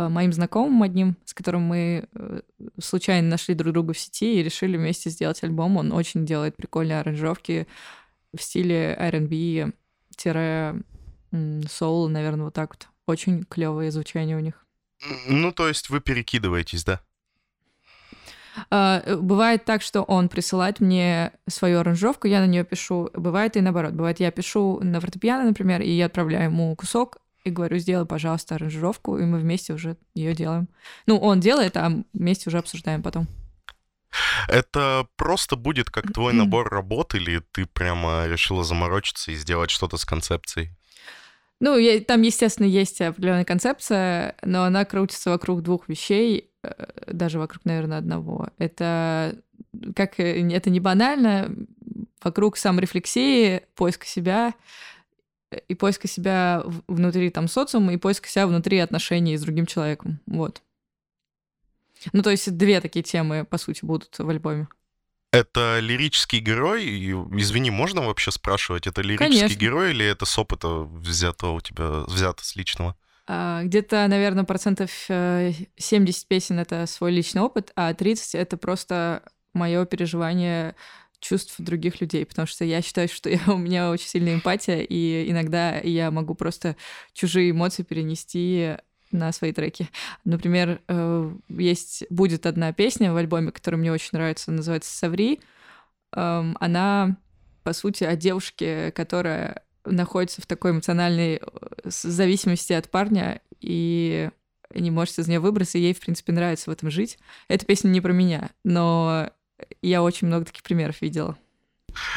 моим 0.10 0.34
знакомым 0.34 0.84
одним, 0.84 1.18
с 1.26 1.34
которым 1.34 1.62
мы 1.62 2.08
э, 2.14 2.42
случайно 2.80 3.30
нашли 3.30 3.56
друг 3.56 3.74
друга 3.74 3.94
в 3.94 4.00
сети 4.00 4.40
и 4.40 4.44
решили 4.44 4.78
вместе 4.78 5.10
сделать 5.10 5.44
альбом. 5.44 5.78
Он 5.78 5.92
очень 5.92 6.26
делает 6.26 6.56
прикольные 6.56 7.00
аранжировки, 7.00 7.68
в 8.36 8.42
стиле 8.42 8.96
R&B 8.98 9.72
тире 10.16 10.76
соул, 11.68 12.08
наверное, 12.10 12.46
вот 12.46 12.54
так 12.54 12.72
вот. 12.72 12.88
Очень 13.06 13.44
клевое 13.44 13.92
звучание 13.92 14.38
у 14.38 14.40
них. 14.40 14.66
Ну, 15.28 15.52
то 15.52 15.68
есть 15.68 15.90
вы 15.90 16.00
перекидываетесь, 16.00 16.86
да? 16.86 17.02
Э, 18.70 19.18
бывает 19.18 19.66
так, 19.66 19.82
что 19.82 20.04
он 20.04 20.30
присылает 20.30 20.80
мне 20.80 21.34
свою 21.50 21.80
аранжировку, 21.80 22.28
я 22.28 22.40
на 22.40 22.48
нее 22.48 22.64
пишу. 22.64 23.10
Бывает 23.14 23.58
и 23.58 23.62
наоборот. 23.62 23.94
Бывает, 23.94 24.20
я 24.20 24.32
пишу 24.32 24.80
на 24.82 25.02
фортепиано, 25.02 25.46
например, 25.46 25.82
и 25.82 25.90
я 25.90 26.06
отправляю 26.06 26.46
ему 26.46 26.76
кусок 26.76 27.18
и 27.44 27.50
говорю, 27.50 27.78
сделай, 27.78 28.06
пожалуйста, 28.06 28.56
аранжировку, 28.56 29.18
и 29.18 29.24
мы 29.24 29.40
вместе 29.40 29.74
уже 29.74 29.98
ее 30.16 30.34
делаем. 30.34 30.70
Ну, 31.06 31.18
он 31.18 31.40
делает, 31.40 31.78
а 31.78 31.92
вместе 32.14 32.50
уже 32.50 32.58
обсуждаем 32.58 33.04
потом. 33.04 33.28
Это 34.48 35.08
просто 35.16 35.56
будет 35.56 35.90
как 35.90 36.14
твой 36.14 36.34
набор 36.34 36.70
работ, 36.70 37.16
или 37.16 37.42
ты 37.52 37.66
прямо 37.66 38.28
решила 38.28 38.64
заморочиться 38.64 39.32
и 39.32 39.36
сделать 39.36 39.72
что-то 39.72 39.98
с 39.98 40.06
концепцией? 40.06 40.70
Ну, 41.60 41.78
я, 41.78 42.00
там, 42.02 42.22
естественно, 42.22 42.68
есть 42.68 43.00
определенная 43.02 43.46
концепция, 43.46 44.36
но 44.44 44.64
она 44.64 44.86
крутится 44.86 45.30
вокруг 45.30 45.62
двух 45.62 45.88
вещей, 45.88 46.52
э, 46.62 46.72
даже 47.08 47.40
вокруг, 47.40 47.64
наверное, 47.64 48.00
одного. 48.00 48.50
Это 48.58 49.40
как 49.96 50.20
э, 50.20 50.46
это 50.52 50.70
не 50.70 50.80
банально, 50.80 51.56
вокруг 52.22 52.58
саморефлексии, 52.58 53.62
поиска 53.76 54.06
себя 54.06 54.54
и 55.68 55.76
поиска 55.76 56.08
себя 56.08 56.64
внутри 56.88 57.30
там 57.30 57.48
социума 57.48 57.94
и 57.94 57.98
поиска 57.98 58.30
себя 58.30 58.48
внутри 58.48 58.80
отношений 58.80 59.38
с 59.38 59.42
другим 59.42 59.66
человеком. 59.66 60.20
Вот. 60.26 60.62
Ну, 62.12 62.22
то 62.22 62.32
есть 62.32 62.56
две 62.58 62.82
такие 62.82 63.04
темы, 63.04 63.46
по 63.46 63.58
сути, 63.58 63.86
будут 63.86 64.18
в 64.18 64.28
альбоме. 64.28 64.68
Это 65.32 65.80
лирический 65.80 66.40
герой? 66.40 66.86
Извини, 66.86 67.72
можно 67.72 68.02
вообще 68.02 68.32
спрашивать, 68.32 68.86
это 68.86 69.02
лирический 69.02 69.40
Конечно. 69.40 69.60
герой 69.60 69.92
или 69.92 70.06
это 70.06 70.26
с 70.26 70.38
опыта 70.38 70.68
взято 70.68 71.48
у 71.48 71.62
тебя, 71.62 72.02
взято 72.08 72.46
с 72.46 72.56
личного? 72.56 72.96
А, 73.26 73.64
где-то, 73.64 74.06
наверное, 74.08 74.44
процентов 74.44 74.92
70 74.92 75.10
э, 75.10 76.28
песен— 76.28 76.60
это 76.62 76.86
свой 76.86 77.12
личный 77.12 77.42
опыт, 77.42 77.72
а 77.76 77.94
30— 77.94 78.36
это 78.36 78.58
просто 78.58 79.24
мое 79.54 79.86
переживание 79.86 80.76
чувств 81.24 81.56
других 81.58 82.02
людей, 82.02 82.26
потому 82.26 82.46
что 82.46 82.66
я 82.66 82.82
считаю, 82.82 83.08
что 83.08 83.30
я, 83.30 83.40
у 83.48 83.58
меня 83.58 83.90
очень 83.90 84.08
сильная 84.08 84.36
эмпатия, 84.36 84.82
и 84.82 85.30
иногда 85.32 85.80
я 85.80 86.12
могу 86.12 86.36
просто 86.36 86.76
чужие 87.14 87.52
эмоции 87.52 87.84
перенести 87.84 88.76
на 89.12 89.32
свои 89.32 89.54
треки. 89.54 89.90
Например, 90.26 90.82
э, 90.88 91.32
есть 91.50 92.04
будет 92.10 92.46
одна 92.46 92.74
песня 92.74 93.14
в 93.14 93.18
альбоме, 93.18 93.52
которая 93.52 93.80
мне 93.80 93.92
очень 93.92 94.10
нравится, 94.14 94.52
называется 94.52 94.96
«Саври». 94.96 95.40
Эм, 96.16 96.58
она, 96.60 97.18
по 97.64 97.74
сути, 97.74 98.04
о 98.04 98.16
девушке, 98.16 98.92
которая 98.92 99.64
находится 99.86 100.42
в 100.42 100.48
такой 100.48 100.72
эмоциональной 100.72 101.36
э, 101.36 101.40
зависимости 101.86 102.74
от 102.74 102.90
парня 102.90 103.42
и 103.62 104.30
не 104.74 104.90
может 104.90 105.20
из 105.20 105.28
нее 105.28 105.40
выбраться, 105.40 105.78
и 105.78 105.82
ей, 105.82 105.94
в 105.94 106.00
принципе, 106.00 106.34
нравится 106.34 106.72
в 106.72 106.74
этом 106.74 106.90
жить. 106.90 107.20
Эта 107.48 107.66
песня 107.66 107.90
не 107.90 108.02
про 108.02 108.12
меня, 108.12 108.50
но 108.64 109.30
я 109.82 110.04
очень 110.04 110.28
много 110.28 110.46
таких 110.46 110.64
примеров 110.64 111.02
видела. 111.02 111.38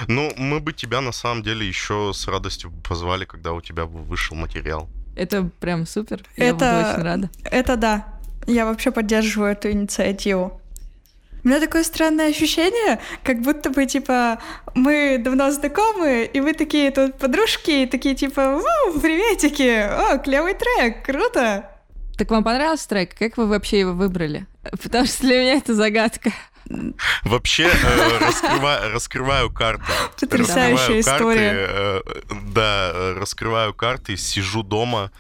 Ну, 0.09 0.32
мы 0.37 0.61
бы 0.61 0.72
тебя 0.72 1.00
на 1.00 1.12
самом 1.12 1.42
деле 1.42 1.66
еще 1.66 2.12
с 2.14 2.26
радостью 2.28 2.72
позвали, 2.88 3.24
когда 3.24 3.52
у 3.52 3.61
тебя 3.61 3.85
вышел 3.85 4.37
материал. 4.37 4.88
Это 5.16 5.50
прям 5.61 5.87
супер. 5.87 6.22
Я 6.37 6.46
это, 6.46 6.56
буду 6.56 6.90
очень 6.90 7.02
рада. 7.02 7.30
Это 7.44 7.76
да. 7.76 8.06
Я 8.46 8.66
вообще 8.66 8.90
поддерживаю 8.90 9.52
эту 9.52 9.70
инициативу. 9.70 10.61
У 11.42 11.48
меня 11.48 11.61
такое 11.61 11.85
странное 11.85 12.30
ощущение, 12.30 12.98
как 13.22 13.40
будто 13.40 13.70
бы, 13.70 13.87
типа, 13.87 14.40
мы 14.74 15.20
давно 15.22 15.50
знакомы, 15.52 16.24
и 16.24 16.40
вы 16.40 16.54
такие 16.54 16.90
тут 16.90 17.18
подружки, 17.18 17.87
такие, 17.87 18.16
типа, 18.16 18.61
приветики, 19.00 19.62
о, 19.62 20.18
клевый 20.18 20.54
трек, 20.54 21.04
круто. 21.04 21.70
Так 22.18 22.30
вам 22.30 22.42
понравился 22.42 22.88
трек? 22.88 23.14
Как 23.16 23.37
вы 23.37 23.46
вообще 23.46 23.80
его 23.80 23.92
выбрали? 23.92 24.46
Потому 24.82 25.06
что 25.06 25.22
для 25.22 25.40
меня 25.40 25.54
это 25.54 25.74
загадка. 25.74 26.32
Вообще, 27.22 27.64
э, 27.64 28.92
раскрываю, 28.92 29.50
карты. 29.50 29.85
Потрясающая 30.20 31.00
история. 31.00 31.66
Э, 31.68 32.00
да, 32.52 33.14
раскрываю 33.14 33.74
карты, 33.74 34.16
сижу 34.16 34.62
дома 34.62 35.11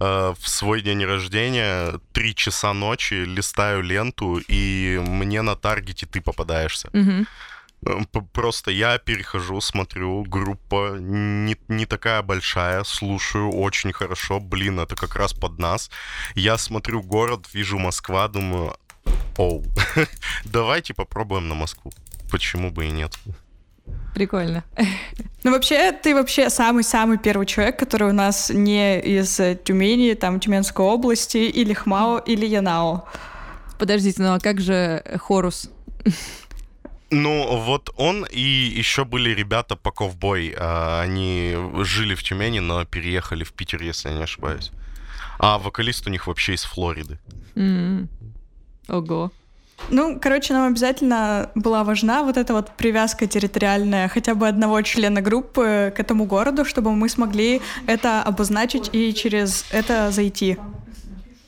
э, 0.00 0.34
в 0.38 0.48
свой 0.48 0.80
день 0.82 1.04
рождения, 1.04 2.00
три 2.12 2.34
часа 2.34 2.72
ночи, 2.72 3.14
листаю 3.14 3.82
ленту, 3.82 4.38
и 4.48 5.00
мне 5.06 5.42
на 5.42 5.56
таргете 5.56 6.06
ты 6.06 6.20
попадаешься. 6.20 6.90
Просто 8.32 8.70
я 8.70 8.96
перехожу, 8.98 9.60
смотрю, 9.60 10.22
группа 10.22 10.96
не, 10.98 11.56
не 11.68 11.84
такая 11.84 12.22
большая, 12.22 12.82
слушаю 12.84 13.50
очень 13.50 13.92
хорошо, 13.92 14.40
блин, 14.40 14.80
это 14.80 14.96
как 14.96 15.16
раз 15.16 15.34
под 15.34 15.58
нас. 15.58 15.90
Я 16.34 16.56
смотрю 16.56 17.02
город, 17.02 17.46
вижу 17.52 17.78
Москва, 17.78 18.28
думаю, 18.28 18.74
Оу. 19.36 19.64
Давайте 20.44 20.94
попробуем 20.94 21.48
на 21.48 21.54
Москву. 21.54 21.92
Почему 22.30 22.70
бы 22.70 22.86
и 22.86 22.90
нет? 22.90 23.18
Прикольно. 24.14 24.64
Ну, 25.42 25.50
вообще, 25.50 25.92
ты 25.92 26.14
вообще 26.14 26.48
самый-самый 26.48 27.18
первый 27.18 27.46
человек, 27.46 27.78
который 27.78 28.08
у 28.08 28.12
нас 28.12 28.50
не 28.50 29.00
из 29.00 29.40
Тюмени, 29.64 30.14
там, 30.14 30.40
Тюменской 30.40 30.86
области, 30.86 31.38
или 31.38 31.74
Хмао, 31.74 32.18
или 32.18 32.46
Янао. 32.46 33.04
Подождите, 33.78 34.22
ну 34.22 34.34
а 34.34 34.40
как 34.40 34.60
же 34.60 35.02
Хорус? 35.20 35.68
Ну, 37.10 37.58
вот 37.58 37.92
он 37.96 38.24
и 38.30 38.40
еще 38.40 39.04
были 39.04 39.30
ребята 39.30 39.76
по 39.76 39.90
ковбой. 39.90 40.54
А, 40.56 41.02
они 41.02 41.54
жили 41.82 42.14
в 42.14 42.22
Тюмени, 42.22 42.60
но 42.60 42.84
переехали 42.84 43.44
в 43.44 43.52
Питер, 43.52 43.82
если 43.82 44.08
я 44.08 44.16
не 44.16 44.22
ошибаюсь. 44.22 44.70
А 45.38 45.58
вокалист 45.58 46.06
у 46.06 46.10
них 46.10 46.26
вообще 46.26 46.54
из 46.54 46.64
Флориды. 46.64 47.18
Mm-hmm. 47.54 48.08
Ого. 48.88 49.30
Ну, 49.90 50.18
короче, 50.20 50.54
нам 50.54 50.68
обязательно 50.68 51.50
была 51.54 51.84
важна 51.84 52.22
вот 52.22 52.36
эта 52.36 52.54
вот 52.54 52.70
привязка 52.76 53.26
территориальная 53.26 54.08
хотя 54.08 54.34
бы 54.34 54.48
одного 54.48 54.80
члена 54.82 55.20
группы 55.20 55.92
к 55.94 56.00
этому 56.00 56.24
городу, 56.24 56.64
чтобы 56.64 56.92
мы 56.92 57.08
смогли 57.08 57.60
это 57.86 58.22
обозначить 58.22 58.90
и 58.92 59.12
через 59.12 59.66
это 59.70 60.10
зайти. 60.10 60.56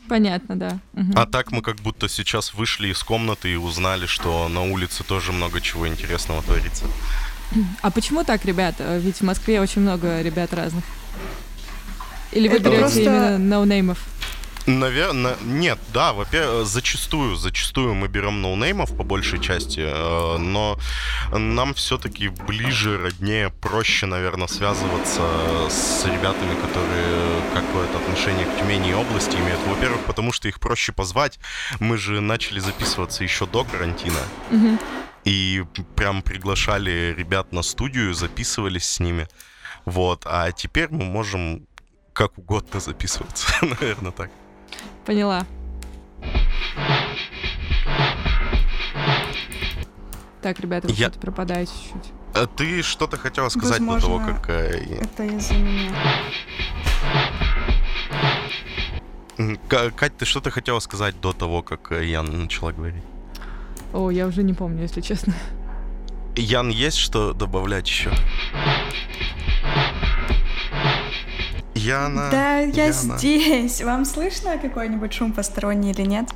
Понятно, 0.09 0.57
да. 0.57 0.79
Угу. 0.95 1.13
А 1.15 1.27
так 1.27 1.51
мы 1.51 1.63
как 1.63 1.77
будто 1.77 2.09
сейчас 2.09 2.55
вышли 2.55 2.89
из 2.89 3.03
комнаты 3.03 3.53
и 3.53 3.57
узнали, 3.57 4.07
что 4.07 4.49
на 4.49 4.63
улице 4.63 5.03
тоже 5.03 5.33
много 5.33 5.61
чего 5.61 5.89
интересного 5.89 6.43
творится. 6.43 6.87
А 7.81 7.91
почему 7.91 8.25
так, 8.25 8.45
ребята? 8.45 8.99
Ведь 8.99 9.19
в 9.19 9.23
Москве 9.23 9.61
очень 9.61 9.83
много 9.83 10.21
ребят 10.21 10.53
разных. 10.53 10.85
Или 12.33 12.49
вы 12.49 12.57
это 12.57 12.65
берете 12.65 12.81
просто... 12.81 13.01
именно 13.01 13.39
ноунеймов? 13.39 14.05
Наверное, 14.67 15.37
нет, 15.45 15.79
да, 15.95 16.13
во-первых, 16.13 16.67
зачастую, 16.67 17.37
зачастую 17.37 17.95
мы 17.95 18.09
берем 18.09 18.43
ноунеймов 18.43 18.97
по 18.97 19.05
большей 19.05 19.41
части, 19.41 19.79
э, 19.81 20.39
но 20.39 20.77
нам 21.31 21.73
все-таки 21.75 22.29
ближе, 22.29 22.99
роднее, 22.99 23.51
проще, 23.51 24.07
наверное, 24.07 24.49
связываться 24.49 25.23
с 25.71 26.05
ребятами, 26.05 26.61
которые 26.61 27.43
какое-то 27.55 27.99
отношение 27.99 28.45
к 28.45 28.59
Тюмени 28.59 28.91
и 28.91 28.95
области 28.95 29.37
имеют. 29.37 29.61
Во-первых, 29.69 30.05
потому 30.05 30.33
что 30.33 30.49
их 30.49 30.59
проще 30.59 30.93
позвать. 30.93 31.39
Мы 31.79 31.97
же 31.97 32.21
начали 32.21 32.59
записываться 32.59 33.23
еще 33.23 33.47
до 33.47 33.63
карантина. 33.63 34.19
Угу. 34.51 34.79
И 35.27 35.65
прям 35.95 36.23
приглашали 36.23 37.15
ребят 37.17 37.53
на 37.53 37.63
студию, 37.63 38.15
записывались 38.15 38.89
с 38.89 38.99
ними. 38.99 39.29
Вот, 39.85 40.23
а 40.25 40.51
теперь 40.51 40.89
мы 40.91 41.05
можем 41.05 41.69
как 42.13 42.37
угодно 42.37 42.81
записываться, 42.81 43.47
наверное, 43.63 44.11
так. 44.11 44.31
Поняла. 45.07 45.47
Так, 50.43 50.59
ребята, 50.61 50.89
вы 50.89 50.95
Я... 50.95 51.07
что-то 51.07 51.21
пропадаете 51.21 51.73
чуть-чуть. 51.73 52.13
А 52.35 52.47
ты 52.47 52.83
что-то 52.83 53.17
хотела 53.17 53.49
сказать 53.49 53.79
Возможно, 53.79 54.01
до 54.01 54.07
того, 54.07 54.19
как... 54.35 54.51
Э, 54.51 55.01
это 55.01 55.25
из-за 55.25 55.55
меня. 55.55 55.93
Кать, 59.69 60.17
ты 60.17 60.25
что-то 60.25 60.51
хотела 60.51 60.81
сказать 60.81 61.21
до 61.21 61.33
того, 61.33 61.63
как 61.63 61.93
э, 61.93 62.05
Ян 62.05 62.43
начала 62.43 62.73
говорить? 62.73 63.03
О, 63.93 64.11
я 64.11 64.27
уже 64.27 64.43
не 64.43 64.55
помню, 64.55 64.83
если 64.83 65.01
честно. 65.01 65.35
Ян, 66.35 66.69
есть 66.69 66.99
что 66.99 67.33
добавлять 67.33 67.89
еще? 67.89 68.11
Яна. 71.87 72.31
Да, 72.31 72.59
я 72.59 72.87
Яна. 72.87 73.19
здесь. 73.19 73.81
Вам 73.83 74.05
слышно 74.05 74.59
какой-нибудь 74.59 75.13
шум 75.13 75.33
посторонний 75.33 75.93
или 75.93 76.03
нет? 76.03 76.29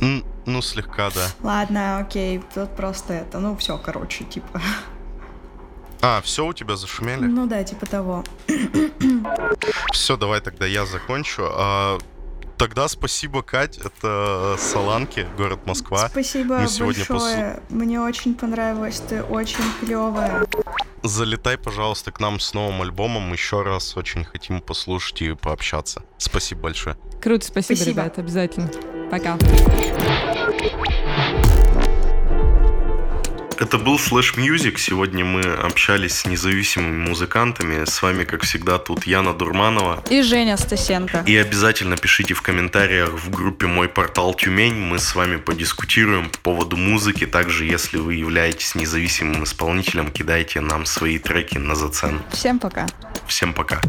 Н 0.00 0.24
ну, 0.46 0.62
слегка, 0.62 1.10
да. 1.10 1.26
Ладно, 1.42 1.98
окей, 1.98 2.42
тут 2.54 2.74
просто 2.76 3.14
это, 3.14 3.38
ну, 3.38 3.56
все, 3.56 3.78
короче, 3.78 4.24
типа. 4.24 4.60
А, 6.02 6.20
все 6.20 6.46
у 6.46 6.52
тебя 6.52 6.76
зашумели? 6.76 7.24
Ну 7.24 7.46
да, 7.46 7.64
типа 7.64 7.86
того. 7.86 8.24
Все, 9.92 10.16
давай 10.16 10.40
тогда 10.40 10.66
я 10.66 10.84
закончу. 10.84 11.44
А, 11.50 11.98
тогда 12.58 12.88
спасибо, 12.88 13.42
Кать. 13.42 13.78
Это 13.78 14.56
Саланки, 14.58 15.26
город 15.38 15.60
Москва. 15.66 16.08
Спасибо 16.10 16.58
Мы 16.58 16.68
сегодня 16.68 17.06
большое. 17.08 17.54
Пос... 17.54 17.70
Мне 17.70 18.00
очень 18.00 18.34
понравилось. 18.34 19.00
Ты 19.08 19.22
очень 19.22 19.64
клевая 19.80 20.46
залетай, 21.04 21.58
пожалуйста, 21.58 22.10
к 22.12 22.20
нам 22.20 22.40
с 22.40 22.54
новым 22.54 22.82
альбомом. 22.82 23.32
Еще 23.32 23.62
раз 23.62 23.96
очень 23.96 24.24
хотим 24.24 24.60
послушать 24.60 25.22
и 25.22 25.34
пообщаться. 25.34 26.02
Спасибо 26.18 26.62
большое. 26.62 26.96
Круто, 27.22 27.46
спасибо, 27.46 27.76
спасибо. 27.76 28.02
ребят, 28.02 28.18
обязательно. 28.18 28.70
Пока. 29.10 29.38
Это 33.58 33.78
был 33.78 33.96
Slash 33.96 34.36
Music. 34.36 34.78
Сегодня 34.78 35.24
мы 35.24 35.42
общались 35.42 36.18
с 36.18 36.26
независимыми 36.26 37.08
музыкантами. 37.08 37.84
С 37.84 38.02
вами, 38.02 38.24
как 38.24 38.42
всегда, 38.42 38.78
тут 38.78 39.06
Яна 39.06 39.32
Дурманова. 39.32 40.02
И 40.10 40.22
Женя 40.22 40.56
Стасенко. 40.56 41.24
И 41.26 41.36
обязательно 41.36 41.96
пишите 41.96 42.34
в 42.34 42.42
комментариях 42.42 43.10
в 43.12 43.30
группе 43.30 43.66
«Мой 43.66 43.88
портал 43.88 44.34
Тюмень». 44.34 44.74
Мы 44.74 44.98
с 44.98 45.14
вами 45.14 45.36
подискутируем 45.36 46.30
по 46.30 46.38
поводу 46.38 46.76
музыки. 46.76 47.26
Также, 47.26 47.64
если 47.64 47.98
вы 47.98 48.14
являетесь 48.14 48.74
независимым 48.74 49.44
исполнителем, 49.44 50.10
кидайте 50.10 50.60
нам 50.60 50.84
свои 50.86 51.18
треки 51.18 51.58
на 51.58 51.74
зацен. 51.74 52.22
Всем 52.30 52.58
пока. 52.58 52.86
Всем 53.26 53.54
пока. 53.54 53.80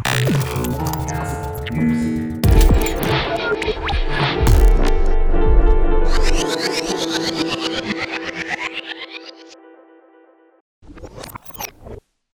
Thank 1.76 2.25